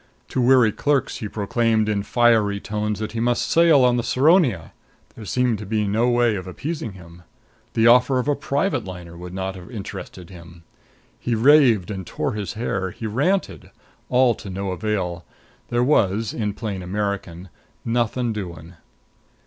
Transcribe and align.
To 0.29 0.41
weary 0.41 0.71
clerks 0.71 1.17
he 1.17 1.27
proclaimed 1.27 1.87
in 1.87 2.01
fiery 2.01 2.59
tones 2.59 2.97
that 2.97 3.11
he 3.11 3.19
must 3.19 3.45
sail 3.45 3.83
on 3.83 3.97
the 3.97 4.03
Saronia. 4.03 4.73
There 5.13 5.25
seemed 5.25 5.59
to 5.59 5.65
be 5.67 5.87
no 5.87 6.09
way 6.09 6.33
of 6.35 6.47
appeasing 6.47 6.93
him. 6.93 7.21
The 7.75 7.85
offer 7.85 8.17
of 8.17 8.27
a 8.27 8.35
private 8.35 8.83
liner 8.83 9.15
would 9.15 9.31
not 9.35 9.53
have 9.55 9.69
interested 9.69 10.31
him. 10.31 10.63
He 11.19 11.35
raved 11.35 11.91
and 11.91 12.07
tore 12.07 12.33
his 12.33 12.53
hair. 12.53 12.89
He 12.89 13.05
ranted. 13.05 13.69
All 14.09 14.33
to 14.33 14.49
no 14.49 14.71
avail. 14.71 15.23
There 15.69 15.83
was, 15.83 16.33
in 16.33 16.55
plain 16.55 16.81
American, 16.81 17.49
"nothing 17.85 18.33
doing!" 18.33 18.73